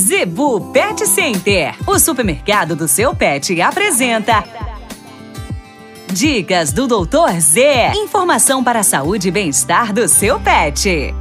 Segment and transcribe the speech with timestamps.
[0.00, 4.42] Zebu Pet Center, o supermercado do seu pet, apresenta.
[6.10, 7.92] Dicas do Doutor Z.
[7.94, 11.14] Informação para a saúde e bem-estar do seu pet.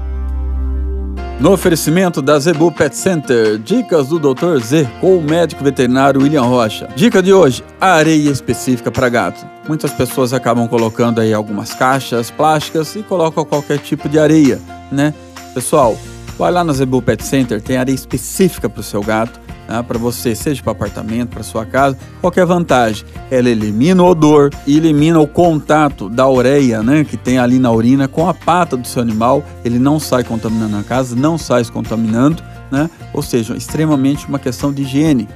[1.42, 4.58] No oferecimento da Zebu Pet Center, dicas do Dr.
[4.63, 6.88] Z com o médico veterinário William Rocha.
[6.96, 9.46] Dica de hoje: areia específica para gato.
[9.68, 14.58] Muitas pessoas acabam colocando aí algumas caixas plásticas e colocam qualquer tipo de areia,
[14.90, 15.14] né?
[15.54, 15.98] Pessoal,
[16.40, 20.00] Vai lá na Zebu Pet Center, tem areia específica para o seu gato, né, para
[20.00, 21.98] você, seja para apartamento, para sua casa.
[22.22, 27.59] Qualquer vantagem, ela elimina o odor elimina o contato da ureia, né, que tem ali
[27.59, 29.44] na urina com a pata do seu animal.
[29.66, 32.90] Ele não sai contaminando a casa, não sai se contaminando, né?
[33.14, 35.28] Ou seja, extremamente uma questão de higiene.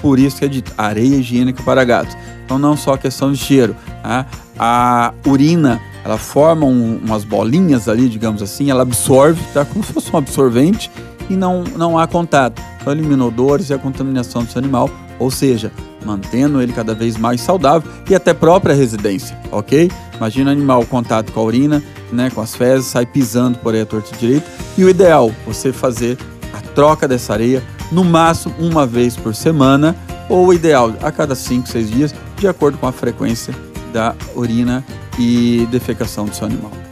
[0.00, 2.16] Por isso que é dito areia higiênica para gatos.
[2.44, 4.26] Então não só questão de cheiro, tá?
[4.56, 9.64] a urina ela forma um, umas bolinhas ali, digamos assim, ela absorve, tá?
[9.64, 10.90] Como se fosse um absorvente
[11.30, 12.60] e não, não há contato.
[12.80, 15.70] Então elimina odores e a contaminação do seu animal, ou seja,
[16.04, 19.90] mantendo ele cada vez mais saudável e até própria residência, ok?
[20.16, 23.80] Imagina o animal contato com a urina, né, com as fezes, sai pisando por aí
[23.80, 24.46] a torta direito.
[24.76, 26.18] E o ideal, você fazer
[26.52, 29.94] a troca dessa areia no máximo uma vez por semana,
[30.28, 33.54] ou o ideal a cada 5, 6 dias, de acordo com a frequência
[33.92, 34.84] da urina
[35.18, 36.91] e defecação do seu animal.